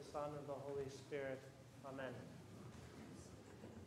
the 0.00 0.10
Son, 0.12 0.30
and 0.38 0.48
the 0.48 0.60
Holy 0.64 0.88
Spirit. 0.88 1.40
Amen. 1.84 2.12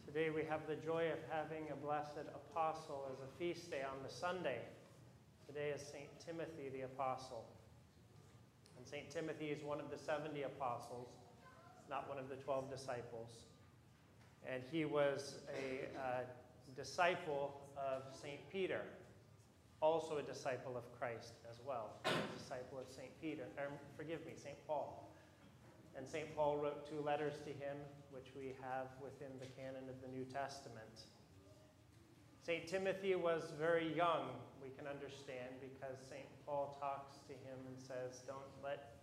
Today 0.06 0.30
we 0.30 0.44
have 0.44 0.62
the 0.68 0.76
joy 0.76 1.10
of 1.10 1.18
having 1.32 1.64
a 1.72 1.76
blessed 1.76 2.30
apostle 2.36 3.10
as 3.12 3.18
a 3.20 3.40
feast 3.40 3.72
day 3.72 3.82
on 3.82 3.98
the 4.06 4.14
Sunday. 4.14 4.60
Today 5.48 5.72
is 5.74 5.82
St. 5.82 6.08
Timothy 6.24 6.70
the 6.72 6.82
Apostle. 6.82 7.46
And 8.78 8.86
St. 8.86 9.10
Timothy 9.10 9.48
is 9.48 9.64
one 9.64 9.80
of 9.80 9.90
the 9.90 9.98
70 9.98 10.44
apostles, 10.44 11.08
not 11.90 12.08
one 12.08 12.20
of 12.20 12.30
the 12.30 12.36
12 12.36 12.70
disciples. 12.70 13.46
And 14.48 14.62
he 14.72 14.86
was 14.86 15.36
a 15.50 15.88
uh, 15.98 16.20
disciple 16.76 17.60
of 17.76 18.04
St. 18.22 18.40
Peter, 18.52 18.82
also 19.82 20.18
a 20.18 20.24
disciple 20.24 20.78
of 20.78 20.84
Christ 21.00 21.34
as 21.50 21.58
well, 21.66 21.90
a 22.06 22.38
disciple 22.38 22.78
of 22.78 22.86
St. 22.94 23.10
Peter, 23.20 23.46
or 23.58 23.66
forgive 23.98 24.24
me, 24.28 24.34
St. 24.36 24.58
Paul. 24.68 25.10
And 25.96 26.08
St. 26.08 26.36
Paul 26.36 26.58
wrote 26.58 26.90
two 26.90 27.02
letters 27.02 27.38
to 27.46 27.52
him, 27.52 27.78
which 28.12 28.34
we 28.36 28.56
have 28.62 28.88
within 29.02 29.30
the 29.40 29.46
canon 29.46 29.90
of 29.90 30.02
the 30.02 30.10
New 30.10 30.26
Testament. 30.26 31.06
St. 32.42 32.68
Timothy 32.68 33.16
was 33.16 33.54
very 33.60 33.94
young, 33.96 34.28
we 34.62 34.70
can 34.76 34.88
understand, 34.88 35.56
because 35.62 35.96
St. 36.10 36.28
Paul 36.46 36.76
talks 36.82 37.24
to 37.30 37.34
him 37.34 37.56
and 37.68 37.78
says, 37.80 38.22
Don't 38.28 38.52
let 38.64 39.00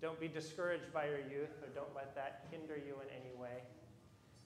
don't 0.00 0.20
be 0.20 0.28
discouraged 0.28 0.92
by 0.92 1.06
your 1.08 1.24
youth, 1.24 1.56
or 1.64 1.72
don't 1.72 1.94
let 1.96 2.14
that 2.14 2.44
hinder 2.52 2.76
you 2.76 3.00
in 3.00 3.08
any 3.16 3.32
way. 3.32 3.64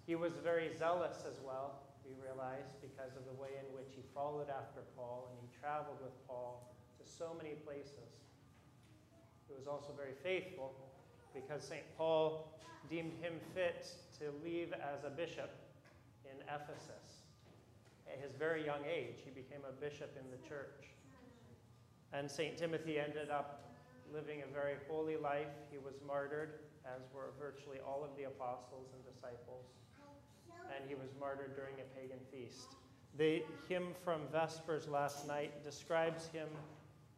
He 0.06 0.14
was 0.14 0.38
very 0.42 0.70
zealous 0.78 1.26
as 1.26 1.42
well, 1.42 1.82
we 2.06 2.14
realize, 2.22 2.70
because 2.80 3.18
of 3.18 3.26
the 3.26 3.34
way 3.34 3.58
in 3.58 3.66
which 3.74 3.90
he 3.94 4.02
followed 4.14 4.46
after 4.46 4.86
Paul 4.94 5.26
and 5.30 5.36
he 5.42 5.50
traveled 5.58 5.98
with 6.02 6.14
Paul 6.26 6.70
to 6.98 7.04
so 7.04 7.34
many 7.34 7.58
places. 7.66 8.14
He 9.48 9.54
was 9.54 9.66
also 9.66 9.90
very 9.90 10.14
faithful 10.22 10.74
because 11.34 11.62
St. 11.62 11.84
Paul 11.96 12.52
deemed 12.88 13.12
him 13.20 13.34
fit 13.54 13.88
to 14.18 14.32
leave 14.44 14.72
as 14.72 15.04
a 15.04 15.10
bishop 15.10 15.50
in 16.24 16.36
Ephesus. 16.52 17.24
At 18.12 18.20
his 18.20 18.34
very 18.34 18.64
young 18.64 18.84
age, 18.90 19.22
he 19.24 19.30
became 19.30 19.60
a 19.68 19.72
bishop 19.80 20.16
in 20.18 20.26
the 20.30 20.48
church. 20.48 20.90
And 22.12 22.28
St. 22.28 22.56
Timothy 22.56 22.98
ended 22.98 23.30
up 23.30 23.62
living 24.12 24.42
a 24.42 24.52
very 24.52 24.74
holy 24.88 25.16
life. 25.16 25.54
He 25.70 25.78
was 25.78 25.94
martyred, 26.06 26.54
as 26.84 27.02
were 27.14 27.30
virtually 27.38 27.78
all 27.86 28.02
of 28.02 28.10
the 28.16 28.24
apostles 28.24 28.88
and 28.94 29.02
disciples. 29.14 29.66
And 30.76 30.88
he 30.88 30.94
was 30.94 31.08
martyred 31.20 31.54
during 31.54 31.74
a 31.74 31.98
pagan 31.98 32.18
feast. 32.32 32.74
The 33.16 33.42
hymn 33.68 33.94
from 34.04 34.22
Vespers 34.32 34.88
last 34.88 35.26
night 35.26 35.64
describes 35.64 36.28
him 36.28 36.48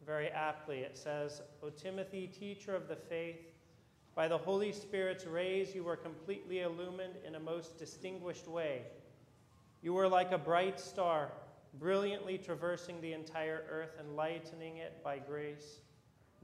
very 0.05 0.29
aptly. 0.29 0.79
It 0.79 0.97
says, 0.97 1.41
O 1.63 1.69
Timothy, 1.69 2.27
teacher 2.27 2.75
of 2.75 2.87
the 2.87 2.95
faith, 2.95 3.52
by 4.15 4.27
the 4.27 4.37
Holy 4.37 4.71
Spirit's 4.71 5.25
rays, 5.25 5.73
you 5.73 5.83
were 5.83 5.95
completely 5.95 6.61
illumined 6.61 7.15
in 7.25 7.35
a 7.35 7.39
most 7.39 7.79
distinguished 7.79 8.47
way. 8.47 8.83
You 9.81 9.93
were 9.93 10.07
like 10.07 10.31
a 10.31 10.37
bright 10.37 10.79
star, 10.79 11.31
brilliantly 11.79 12.37
traversing 12.37 13.01
the 13.01 13.13
entire 13.13 13.63
earth 13.69 13.95
and 13.99 14.15
lightening 14.15 14.77
it 14.77 15.03
by 15.03 15.17
grace. 15.17 15.79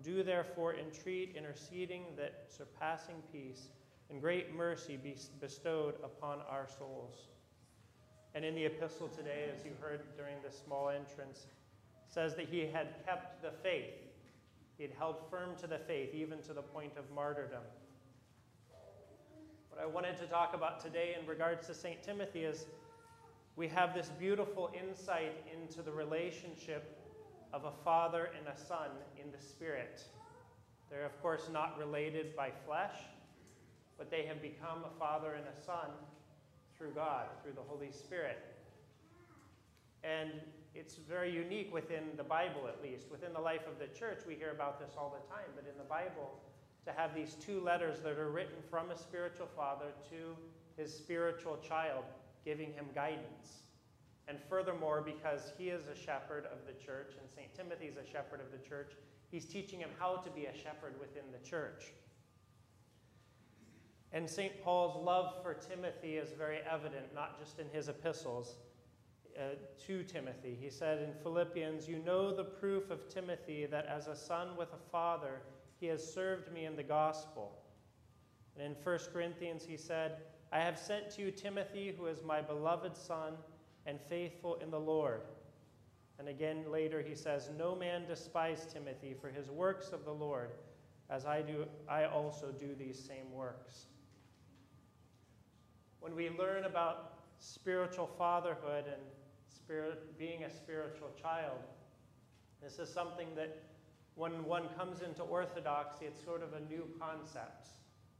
Do 0.02 0.24
therefore 0.24 0.76
entreat, 0.76 1.36
interceding, 1.36 2.06
that 2.18 2.46
surpassing 2.48 3.22
peace 3.32 3.68
and 4.10 4.20
great 4.20 4.56
mercy 4.56 4.98
be 4.98 5.16
bestowed 5.40 5.96
upon 6.04 6.40
our 6.50 6.68
souls. 6.68 7.28
And 8.34 8.44
in 8.44 8.56
the 8.56 8.66
epistle 8.66 9.10
today, 9.10 9.50
as 9.56 9.64
you 9.64 9.72
heard 9.80 10.02
during 10.18 10.36
the 10.44 10.52
small 10.52 10.90
entrance, 10.90 11.46
says 12.08 12.36
that 12.36 12.48
he 12.50 12.62
had 12.62 13.06
kept 13.06 13.44
the 13.44 13.52
faith 13.52 14.09
he 14.80 14.86
had 14.86 14.94
held 14.98 15.18
firm 15.30 15.58
to 15.58 15.68
the 15.68 15.78
faith, 15.78 16.14
even 16.14 16.42
to 16.42 16.54
the 16.54 16.62
point 16.62 16.94
of 16.98 17.04
martyrdom. 17.14 17.64
What 19.70 19.82
I 19.82 19.86
wanted 19.86 20.18
to 20.20 20.26
talk 20.26 20.56
about 20.56 20.82
today 20.82 21.18
in 21.20 21.28
regards 21.28 21.68
to 21.68 21.74
St. 21.74 22.02
Timothy 22.02 22.46
is 22.46 22.66
we 23.58 23.68
have 23.68 23.94
this 23.94 24.10
beautiful 24.18 24.72
insight 24.74 25.44
into 25.54 25.82
the 25.82 25.92
relationship 25.92 26.98
of 27.52 27.66
a 27.66 27.74
father 27.84 28.30
and 28.38 28.48
a 28.48 28.58
son 28.58 28.88
in 29.22 29.30
the 29.34 29.46
Spirit. 29.46 30.02
They're, 30.90 31.06
of 31.06 31.22
course, 31.22 31.50
not 31.52 31.78
related 31.78 32.34
by 32.34 32.50
flesh, 32.66 32.96
but 33.98 34.10
they 34.10 34.24
have 34.28 34.42
become 34.42 34.86
a 34.86 34.98
father 34.98 35.34
and 35.34 35.44
a 35.46 35.62
son 35.66 35.90
through 36.78 36.92
God, 36.92 37.26
through 37.44 37.52
the 37.52 37.68
Holy 37.68 37.92
Spirit. 37.92 38.40
And 40.06 40.32
it's 40.76 40.96
very 40.96 41.32
unique 41.32 41.74
within 41.74 42.04
the 42.16 42.24
Bible, 42.24 42.68
at 42.68 42.82
least. 42.82 43.10
Within 43.12 43.34
the 43.34 43.40
life 43.40 43.66
of 43.68 43.80
the 43.80 43.88
church, 43.98 44.20
we 44.28 44.36
hear 44.36 44.52
about 44.52 44.80
this 44.80 44.96
all 44.98 45.10
the 45.10 45.34
time. 45.34 45.50
But 45.56 45.66
in 45.70 45.78
the 45.78 45.84
Bible, 45.84 46.40
to 46.86 46.92
have 46.92 47.16
these 47.16 47.36
two 47.36 47.60
letters 47.62 48.00
that 48.02 48.18
are 48.18 48.30
written 48.30 48.58
from 48.70 48.92
a 48.92 48.98
spiritual 48.98 49.48
father 49.56 49.88
to 50.10 50.36
his 50.82 50.96
spiritual 50.96 51.58
child, 51.58 52.04
giving 52.46 52.72
him 52.74 52.86
guidance. 52.94 53.64
And 54.28 54.38
furthermore, 54.48 55.02
because 55.02 55.52
he 55.58 55.70
is 55.70 55.88
a 55.88 55.96
shepherd 55.96 56.46
of 56.46 56.60
the 56.68 56.74
church, 56.84 57.14
and 57.20 57.30
St. 57.30 57.54
Timothy 57.56 57.86
is 57.86 57.98
a 57.98 58.06
shepherd 58.10 58.40
of 58.40 58.52
the 58.52 58.68
church, 58.68 58.94
he's 59.32 59.46
teaching 59.46 59.80
him 59.80 59.90
how 60.00 60.18
to 60.18 60.30
be 60.30 60.46
a 60.46 60.54
shepherd 60.54 60.94
within 61.00 61.24
the 61.32 61.48
church. 61.48 61.94
And 64.12 64.30
St. 64.30 64.64
Paul's 64.64 65.04
love 65.04 65.42
for 65.44 65.54
Timothy 65.56 66.18
is 66.18 66.30
very 66.38 66.60
evident, 66.70 67.14
not 67.14 67.40
just 67.40 67.60
in 67.60 67.68
his 67.70 67.90
epistles 67.90 68.56
uh, 69.40 69.56
to 69.88 70.04
Timothy. 70.04 70.58
He 70.60 70.70
said 70.70 71.02
in 71.02 71.14
Philippians, 71.24 71.88
You 71.88 72.00
know 72.00 72.36
the 72.36 72.44
proof 72.44 72.90
of 72.90 73.08
Timothy 73.08 73.66
that 73.66 73.86
as 73.86 74.08
a 74.08 74.16
son 74.16 74.50
with 74.58 74.74
a 74.74 74.92
father, 74.92 75.42
he 75.80 75.88
has 75.88 76.14
served 76.14 76.52
me 76.52 76.66
in 76.66 76.76
the 76.76 76.84
gospel. 76.84 77.58
And 78.56 78.66
in 78.66 78.76
1 78.84 79.00
Corinthians, 79.14 79.64
he 79.64 79.78
said, 79.78 80.18
I 80.52 80.60
have 80.60 80.78
sent 80.78 81.10
to 81.12 81.22
you 81.22 81.32
Timothy, 81.32 81.94
who 81.98 82.08
is 82.08 82.24
my 82.24 82.42
beloved 82.42 82.98
son 82.98 83.34
and 83.86 84.00
faithful 84.10 84.56
in 84.56 84.72
the 84.72 84.80
Lord. 84.80 85.22
And 86.18 86.28
again 86.28 86.66
later 86.70 87.02
he 87.02 87.16
says, 87.16 87.50
No 87.58 87.76
man 87.76 88.06
despise 88.06 88.68
Timothy 88.72 89.16
for 89.20 89.30
his 89.30 89.50
works 89.50 89.92
of 89.94 90.04
the 90.04 90.14
Lord, 90.14 90.52
as 91.10 91.26
I 91.26 91.42
do 91.42 91.66
I 91.88 92.06
also 92.06 92.52
do 92.52 92.76
these 92.78 93.00
same 93.00 93.32
works. 93.32 93.86
When 96.02 96.16
we 96.16 96.30
learn 96.30 96.66
about 96.66 97.14
spiritual 97.40 98.08
fatherhood 98.18 98.86
and 98.88 99.02
spirit, 99.50 100.18
being 100.18 100.44
a 100.44 100.50
spiritual 100.50 101.10
child. 101.22 101.60
This 102.62 102.80
is 102.80 102.92
something 102.94 103.28
that 103.36 103.64
when 104.16 104.44
one 104.44 104.68
comes 104.78 105.02
into 105.02 105.22
orthodoxy, 105.24 106.06
it's 106.06 106.24
sort 106.24 106.44
of 106.44 106.54
a 106.54 106.60
new 106.72 106.88
concept. 107.00 107.70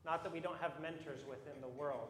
Not 0.06 0.24
that 0.24 0.32
we 0.32 0.40
don't 0.40 0.60
have 0.60 0.80
mentors 0.82 1.20
within 1.30 1.60
the 1.62 1.68
world, 1.68 2.10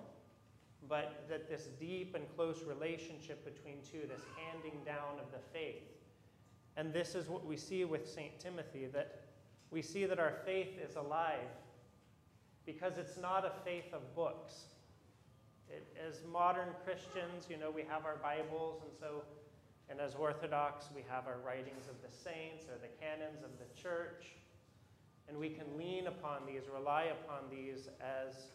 but 0.87 1.25
that 1.29 1.49
this 1.49 1.69
deep 1.79 2.15
and 2.15 2.23
close 2.35 2.63
relationship 2.63 3.43
between 3.43 3.77
two, 3.83 4.07
this 4.07 4.21
handing 4.37 4.79
down 4.85 5.19
of 5.19 5.31
the 5.31 5.39
faith. 5.51 5.83
And 6.77 6.93
this 6.93 7.15
is 7.15 7.27
what 7.27 7.45
we 7.45 7.57
see 7.57 7.83
with 7.83 8.07
St. 8.07 8.39
Timothy 8.39 8.85
that 8.93 9.23
we 9.71 9.81
see 9.81 10.05
that 10.05 10.19
our 10.19 10.33
faith 10.45 10.77
is 10.87 10.95
alive 10.95 11.49
because 12.65 12.97
it's 12.97 13.17
not 13.17 13.45
a 13.45 13.51
faith 13.65 13.93
of 13.93 14.15
books. 14.15 14.65
It, 15.69 15.85
as 16.01 16.21
modern 16.31 16.69
Christians, 16.83 17.45
you 17.49 17.57
know, 17.57 17.69
we 17.69 17.83
have 17.83 18.05
our 18.05 18.17
Bibles, 18.17 18.81
and 18.81 18.91
so, 18.99 19.23
and 19.89 19.99
as 20.01 20.15
Orthodox, 20.15 20.89
we 20.95 21.03
have 21.07 21.27
our 21.27 21.37
writings 21.45 21.85
of 21.85 21.95
the 22.01 22.09
saints 22.09 22.65
or 22.65 22.77
the 22.81 22.89
canons 22.97 23.43
of 23.43 23.51
the 23.61 23.69
church. 23.79 24.25
And 25.27 25.37
we 25.37 25.49
can 25.49 25.77
lean 25.77 26.07
upon 26.07 26.47
these, 26.47 26.63
rely 26.73 27.13
upon 27.13 27.49
these 27.51 27.87
as 28.01 28.49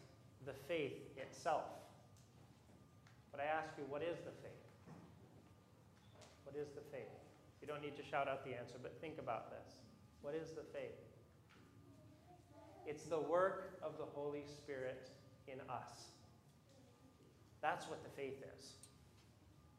the 0.44 0.52
faith 0.66 0.98
itself. 1.16 1.70
But 3.30 3.40
I 3.40 3.44
ask 3.44 3.70
you, 3.78 3.84
what 3.88 4.02
is 4.02 4.18
the 4.18 4.34
faith? 4.42 4.66
What 6.44 6.56
is 6.56 6.70
the 6.74 6.82
faith? 6.90 7.14
You 7.62 7.68
don't 7.68 7.80
need 7.80 7.96
to 7.96 8.04
shout 8.04 8.28
out 8.28 8.44
the 8.44 8.58
answer, 8.58 8.74
but 8.82 9.00
think 9.00 9.18
about 9.18 9.50
this. 9.50 9.74
What 10.22 10.34
is 10.34 10.50
the 10.50 10.62
faith? 10.72 10.98
It's 12.86 13.04
the 13.04 13.20
work 13.20 13.78
of 13.82 13.98
the 13.98 14.04
Holy 14.04 14.44
Spirit 14.44 15.10
in 15.46 15.60
us. 15.70 16.13
That's 17.64 17.88
what 17.88 18.04
the 18.04 18.10
faith 18.10 18.44
is. 18.58 18.72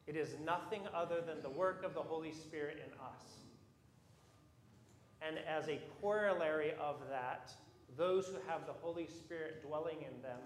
It 0.07 0.15
is 0.15 0.33
nothing 0.43 0.81
other 0.91 1.21
than 1.21 1.43
the 1.43 1.51
work 1.51 1.83
of 1.85 1.93
the 1.93 2.01
Holy 2.01 2.31
Spirit 2.31 2.77
in 2.83 2.91
us. 2.93 3.45
And 5.21 5.37
as 5.47 5.69
a 5.69 5.79
corollary 6.01 6.73
of 6.81 6.95
that, 7.11 7.51
those 7.95 8.25
who 8.25 8.37
have 8.47 8.65
the 8.65 8.73
Holy 8.73 9.05
Spirit 9.05 9.61
dwelling 9.61 9.97
in 9.97 10.19
them 10.23 10.39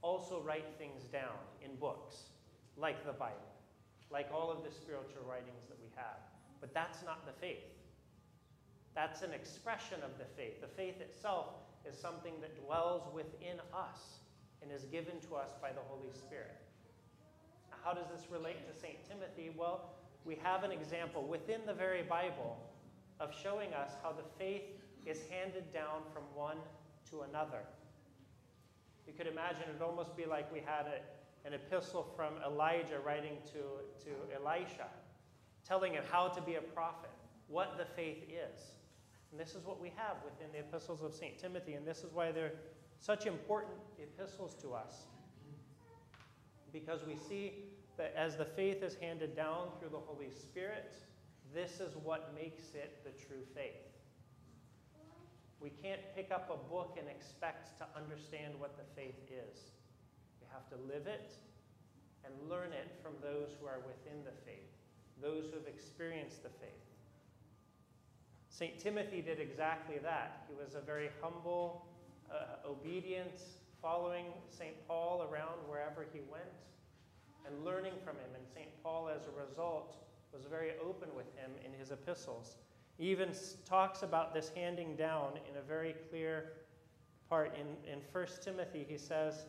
also 0.00 0.40
write 0.40 0.64
things 0.78 1.02
down 1.12 1.36
in 1.62 1.76
books, 1.76 2.30
like 2.78 3.04
the 3.04 3.12
Bible, 3.12 3.52
like 4.10 4.30
all 4.32 4.50
of 4.50 4.64
the 4.64 4.70
spiritual 4.70 5.28
writings 5.28 5.66
that 5.68 5.76
we 5.82 5.90
have. 5.94 6.24
But 6.58 6.72
that's 6.72 7.04
not 7.04 7.26
the 7.26 7.38
faith. 7.38 7.68
That's 8.94 9.20
an 9.20 9.34
expression 9.34 9.98
of 10.02 10.16
the 10.16 10.24
faith. 10.38 10.62
The 10.62 10.68
faith 10.68 11.02
itself 11.02 11.48
is 11.86 11.98
something 11.98 12.40
that 12.40 12.64
dwells 12.64 13.02
within 13.14 13.60
us 13.76 14.20
and 14.62 14.72
is 14.72 14.84
given 14.84 15.20
to 15.28 15.36
us 15.36 15.50
by 15.60 15.68
the 15.68 15.84
Holy 15.86 16.10
Spirit. 16.14 16.56
How 17.84 17.92
does 17.92 18.06
this 18.14 18.30
relate 18.30 18.66
to 18.66 18.78
St. 18.78 18.96
Timothy? 19.08 19.50
Well, 19.56 19.90
we 20.24 20.36
have 20.42 20.64
an 20.64 20.72
example 20.72 21.22
within 21.26 21.60
the 21.66 21.72
very 21.72 22.02
Bible 22.02 22.56
of 23.20 23.34
showing 23.42 23.72
us 23.72 23.92
how 24.02 24.12
the 24.12 24.24
faith 24.38 24.62
is 25.06 25.20
handed 25.30 25.72
down 25.72 26.02
from 26.12 26.22
one 26.34 26.58
to 27.10 27.22
another. 27.22 27.62
You 29.06 29.12
could 29.14 29.26
imagine 29.26 29.62
it'd 29.68 29.82
almost 29.82 30.16
be 30.16 30.26
like 30.26 30.52
we 30.52 30.60
had 30.60 30.86
a, 30.86 31.48
an 31.48 31.54
epistle 31.54 32.06
from 32.14 32.34
Elijah 32.46 32.98
writing 33.04 33.38
to, 33.46 34.04
to 34.04 34.10
Elisha, 34.36 34.86
telling 35.66 35.94
him 35.94 36.04
how 36.10 36.28
to 36.28 36.42
be 36.42 36.56
a 36.56 36.60
prophet, 36.60 37.10
what 37.48 37.78
the 37.78 37.86
faith 37.96 38.24
is. 38.28 38.72
And 39.30 39.40
this 39.40 39.54
is 39.54 39.64
what 39.64 39.80
we 39.80 39.92
have 39.96 40.16
within 40.24 40.52
the 40.52 40.58
epistles 40.58 41.02
of 41.02 41.14
St. 41.14 41.38
Timothy, 41.38 41.74
and 41.74 41.86
this 41.86 42.04
is 42.04 42.12
why 42.12 42.32
they're 42.32 42.52
such 42.98 43.26
important 43.26 43.78
epistles 43.98 44.54
to 44.62 44.74
us. 44.74 45.06
Because 46.72 47.00
we 47.06 47.16
see 47.16 47.64
that 47.96 48.14
as 48.16 48.36
the 48.36 48.44
faith 48.44 48.82
is 48.82 48.94
handed 48.94 49.34
down 49.36 49.68
through 49.78 49.90
the 49.90 49.98
Holy 49.98 50.30
Spirit, 50.30 50.94
this 51.54 51.80
is 51.80 51.96
what 52.02 52.34
makes 52.34 52.74
it 52.74 53.04
the 53.04 53.10
true 53.10 53.42
faith. 53.54 53.88
We 55.60 55.70
can't 55.70 56.00
pick 56.14 56.30
up 56.30 56.50
a 56.50 56.70
book 56.70 56.96
and 56.98 57.08
expect 57.08 57.78
to 57.78 57.86
understand 57.96 58.54
what 58.58 58.76
the 58.76 58.84
faith 58.94 59.18
is. 59.26 59.72
We 60.40 60.46
have 60.52 60.68
to 60.70 60.76
live 60.86 61.06
it 61.06 61.32
and 62.24 62.48
learn 62.48 62.72
it 62.72 62.94
from 63.02 63.14
those 63.22 63.56
who 63.60 63.66
are 63.66 63.80
within 63.86 64.22
the 64.24 64.36
faith, 64.46 64.70
those 65.20 65.46
who 65.50 65.58
have 65.58 65.66
experienced 65.66 66.42
the 66.42 66.50
faith. 66.60 66.88
St. 68.50 68.78
Timothy 68.78 69.20
did 69.20 69.40
exactly 69.40 69.98
that. 70.02 70.44
He 70.48 70.54
was 70.54 70.74
a 70.74 70.80
very 70.80 71.10
humble, 71.20 71.86
uh, 72.30 72.68
obedient, 72.68 73.40
following 73.80 74.26
St. 74.50 74.74
Paul 74.86 75.26
around 75.30 75.58
wherever 75.68 76.06
he 76.12 76.20
went 76.30 76.44
and 77.46 77.64
learning 77.64 77.94
from 78.04 78.16
him. 78.16 78.30
And 78.34 78.44
St. 78.54 78.68
Paul, 78.82 79.08
as 79.08 79.26
a 79.26 79.48
result, 79.48 79.96
was 80.32 80.42
very 80.50 80.72
open 80.84 81.08
with 81.16 81.26
him 81.36 81.50
in 81.64 81.72
his 81.78 81.90
epistles. 81.90 82.56
He 82.98 83.10
even 83.10 83.30
talks 83.64 84.02
about 84.02 84.34
this 84.34 84.50
handing 84.54 84.96
down 84.96 85.32
in 85.48 85.56
a 85.56 85.62
very 85.62 85.94
clear 86.10 86.52
part. 87.28 87.54
In, 87.54 87.90
in 87.90 88.00
1 88.12 88.26
Timothy, 88.42 88.84
he 88.88 88.98
says, 88.98 89.46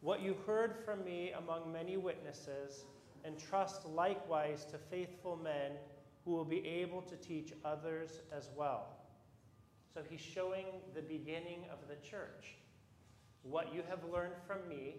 What 0.00 0.22
you 0.22 0.36
heard 0.46 0.76
from 0.84 1.04
me 1.04 1.32
among 1.32 1.70
many 1.70 1.96
witnesses, 1.96 2.84
entrust 3.26 3.84
likewise 3.86 4.64
to 4.66 4.78
faithful 4.78 5.36
men 5.36 5.72
who 6.24 6.30
will 6.30 6.44
be 6.44 6.66
able 6.66 7.02
to 7.02 7.16
teach 7.16 7.52
others 7.64 8.20
as 8.36 8.50
well. 8.56 8.86
So 9.92 10.02
he's 10.08 10.20
showing 10.20 10.66
the 10.94 11.02
beginning 11.02 11.64
of 11.70 11.78
the 11.88 11.96
church. 12.06 12.56
What 13.50 13.74
you 13.74 13.82
have 13.88 14.00
learned 14.12 14.34
from 14.46 14.68
me, 14.68 14.96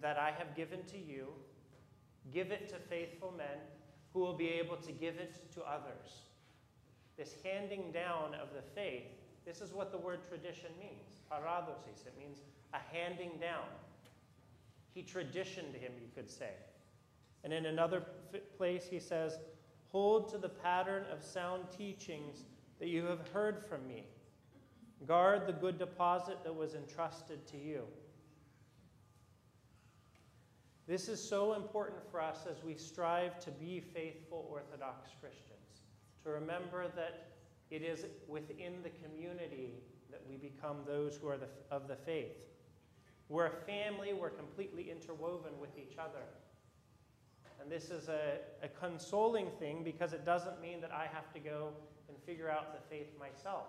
that 0.00 0.18
I 0.18 0.32
have 0.36 0.56
given 0.56 0.82
to 0.84 0.98
you, 0.98 1.28
give 2.32 2.50
it 2.50 2.68
to 2.70 2.76
faithful 2.76 3.32
men 3.36 3.58
who 4.12 4.20
will 4.20 4.36
be 4.36 4.48
able 4.48 4.76
to 4.76 4.92
give 4.92 5.16
it 5.16 5.52
to 5.54 5.62
others. 5.62 6.22
This 7.16 7.36
handing 7.44 7.92
down 7.92 8.34
of 8.34 8.48
the 8.54 8.62
faith, 8.74 9.04
this 9.44 9.60
is 9.60 9.72
what 9.72 9.92
the 9.92 9.98
word 9.98 10.20
tradition 10.28 10.70
means. 10.78 11.20
Paradosis, 11.28 12.06
it 12.06 12.14
means 12.18 12.38
a 12.72 12.78
handing 12.94 13.38
down. 13.40 13.66
He 14.94 15.02
traditioned 15.02 15.74
him, 15.74 15.92
you 16.00 16.08
could 16.14 16.30
say. 16.30 16.50
And 17.44 17.52
in 17.52 17.66
another 17.66 18.02
place, 18.56 18.86
he 18.88 19.00
says, 19.00 19.38
Hold 19.90 20.30
to 20.30 20.38
the 20.38 20.48
pattern 20.48 21.04
of 21.12 21.22
sound 21.22 21.64
teachings 21.76 22.44
that 22.78 22.88
you 22.88 23.04
have 23.04 23.28
heard 23.28 23.62
from 23.68 23.86
me. 23.86 24.04
Guard 25.06 25.46
the 25.46 25.52
good 25.52 25.78
deposit 25.78 26.44
that 26.44 26.54
was 26.54 26.74
entrusted 26.74 27.46
to 27.48 27.56
you. 27.56 27.82
This 30.86 31.08
is 31.08 31.22
so 31.22 31.54
important 31.54 32.00
for 32.10 32.20
us 32.20 32.46
as 32.50 32.62
we 32.62 32.74
strive 32.74 33.38
to 33.40 33.50
be 33.50 33.80
faithful 33.80 34.46
Orthodox 34.50 35.10
Christians, 35.20 35.82
to 36.24 36.30
remember 36.30 36.86
that 36.96 37.28
it 37.70 37.82
is 37.82 38.04
within 38.28 38.82
the 38.82 38.90
community 38.90 39.74
that 40.10 40.20
we 40.28 40.36
become 40.36 40.78
those 40.86 41.16
who 41.16 41.28
are 41.28 41.38
the, 41.38 41.48
of 41.70 41.88
the 41.88 41.96
faith. 41.96 42.46
We're 43.28 43.46
a 43.46 43.60
family, 43.66 44.12
we're 44.12 44.30
completely 44.30 44.90
interwoven 44.90 45.52
with 45.58 45.70
each 45.78 45.96
other. 45.98 46.24
And 47.60 47.70
this 47.70 47.90
is 47.90 48.08
a, 48.08 48.38
a 48.62 48.68
consoling 48.68 49.46
thing 49.58 49.82
because 49.84 50.12
it 50.12 50.24
doesn't 50.26 50.60
mean 50.60 50.80
that 50.80 50.90
I 50.92 51.06
have 51.12 51.32
to 51.32 51.38
go 51.38 51.68
and 52.08 52.18
figure 52.26 52.50
out 52.50 52.74
the 52.74 52.94
faith 52.94 53.08
myself. 53.18 53.68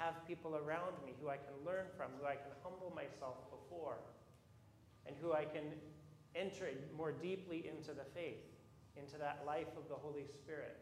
Have 0.00 0.24
people 0.24 0.56
around 0.56 0.96
me 1.04 1.12
who 1.20 1.28
I 1.28 1.36
can 1.36 1.52
learn 1.60 1.92
from, 1.92 2.08
who 2.16 2.24
I 2.24 2.40
can 2.40 2.56
humble 2.64 2.88
myself 2.96 3.36
before, 3.52 4.00
and 5.04 5.12
who 5.20 5.36
I 5.36 5.44
can 5.44 5.76
enter 6.32 6.72
more 6.96 7.12
deeply 7.12 7.68
into 7.68 7.92
the 7.92 8.08
faith, 8.16 8.40
into 8.96 9.20
that 9.20 9.44
life 9.44 9.68
of 9.76 9.92
the 9.92 10.00
Holy 10.00 10.24
Spirit. 10.24 10.80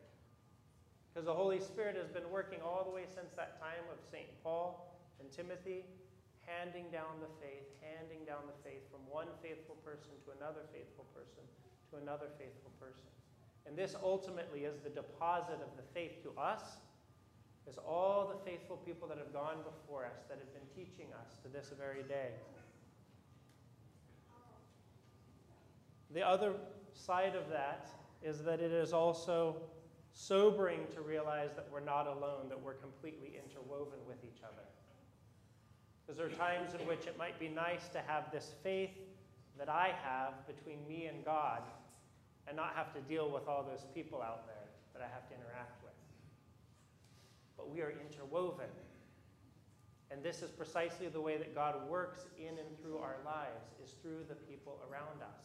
Because 1.11 1.27
the 1.27 1.35
Holy 1.35 1.59
Spirit 1.59 1.99
has 1.99 2.07
been 2.07 2.31
working 2.31 2.63
all 2.63 2.87
the 2.87 2.95
way 2.95 3.11
since 3.11 3.35
that 3.35 3.59
time 3.59 3.83
of 3.91 3.99
St. 4.07 4.31
Paul 4.47 4.95
and 5.19 5.27
Timothy, 5.35 5.83
handing 6.47 6.87
down 6.95 7.19
the 7.19 7.33
faith, 7.43 7.67
handing 7.83 8.23
down 8.23 8.47
the 8.47 8.55
faith 8.63 8.87
from 8.87 9.03
one 9.11 9.27
faithful 9.43 9.75
person 9.83 10.15
to 10.23 10.31
another 10.39 10.63
faithful 10.71 11.11
person 11.11 11.43
to 11.91 11.97
another 11.97 12.29
faithful 12.39 12.73
person. 12.81 13.09
And 13.67 13.77
this 13.77 13.97
ultimately 14.03 14.65
is 14.65 14.79
the 14.81 14.91
deposit 14.91 15.61
of 15.61 15.77
the 15.77 15.85
faith 15.93 16.23
to 16.23 16.33
us, 16.41 16.81
is 17.69 17.79
all 17.79 18.33
the 18.33 18.51
faithful 18.51 18.77
people 18.79 19.07
that 19.09 19.19
have 19.19 19.33
gone 19.33 19.57
before 19.65 20.07
us, 20.07 20.25
that 20.29 20.39
have 20.39 20.53
been 20.55 20.69
teaching 20.75 21.07
us 21.21 21.37
to 21.43 21.49
this 21.49 21.71
very 21.79 22.03
day. 22.05 22.31
The 26.15 26.27
other 26.27 26.55
side 26.95 27.37
of 27.37 27.51
that 27.51 27.89
is 28.23 28.43
that 28.43 28.61
it 28.61 28.73
is 28.73 28.93
also 28.93 29.57
sobering 30.13 30.81
to 30.95 31.03
realize 31.03 31.51
that 31.55 31.67
we're 31.71 31.85
not 31.85 32.07
alone, 32.07 32.49
that 32.49 32.61
we're 32.61 32.75
completely 32.75 33.39
interwoven 33.39 33.99
with 34.07 34.17
each 34.25 34.43
other. 34.43 34.65
Because 36.01 36.17
there 36.17 36.27
are 36.27 36.31
times 36.31 36.73
in 36.73 36.87
which 36.87 37.07
it 37.07 37.19
might 37.19 37.39
be 37.39 37.49
nice 37.49 37.89
to 37.89 38.01
have 38.07 38.33
this 38.33 38.53
faith 38.63 38.97
that 39.59 39.69
I 39.69 39.93
have 40.03 40.47
between 40.47 40.79
me 40.89 41.07
and 41.07 41.23
God 41.25 41.61
and 42.47 42.57
not 42.57 42.73
have 42.75 42.95
to 42.95 43.01
deal 43.03 43.31
with 43.31 43.47
all 43.47 43.63
those 43.63 43.85
people 43.95 44.23
out 44.23 44.47
there 44.47 44.57
that 44.95 45.03
I 45.03 45.13
have 45.13 45.29
to 45.29 45.35
interact 45.35 45.83
with. 45.85 45.98
But 47.59 47.71
we 47.71 47.83
are 47.83 47.91
interwoven. 47.91 48.71
And 50.11 50.23
this 50.23 50.41
is 50.43 50.51
precisely 50.51 51.09
the 51.09 51.21
way 51.21 51.37
that 51.37 51.55
God 51.55 51.87
works 51.89 52.25
in 52.39 52.57
and 52.59 52.81
through 52.81 52.97
our 52.99 53.17
lives, 53.27 53.67
is 53.85 53.95
through 54.01 54.25
the 54.29 54.35
people 54.35 54.81
around 54.91 55.21
us. 55.21 55.45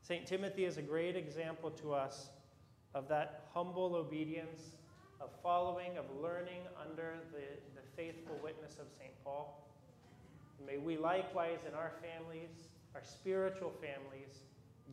St. 0.00 0.26
Timothy 0.26 0.64
is 0.64 0.78
a 0.78 0.82
great 0.82 1.16
example 1.16 1.70
to 1.72 1.92
us 1.92 2.30
of 2.94 3.08
that 3.08 3.48
humble 3.52 3.96
obedience, 3.96 4.70
of 5.20 5.30
following, 5.42 5.98
of 5.98 6.04
learning 6.22 6.62
under 6.80 7.14
the, 7.32 7.42
the 7.74 7.86
faithful 7.96 8.38
witness 8.42 8.78
of 8.78 8.86
St. 8.96 9.12
Paul. 9.24 9.68
may 10.64 10.78
we 10.78 10.96
likewise 10.96 11.58
in 11.68 11.74
our 11.74 11.92
families, 12.00 12.68
our 12.94 13.02
spiritual 13.02 13.72
families, 13.80 14.44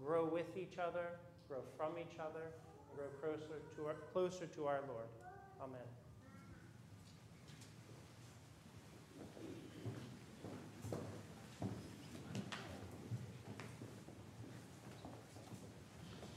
grow 0.04 0.26
with 0.26 0.58
each 0.58 0.78
other, 0.78 1.20
grow 1.48 1.60
from 1.78 1.94
each 2.00 2.20
other, 2.20 2.52
grow 2.96 3.06
closer 3.22 3.62
to 3.78 3.86
our, 3.86 3.96
closer 4.12 4.48
to 4.48 4.66
our 4.66 4.82
Lord. 4.88 5.08
Amen. 5.64 6.03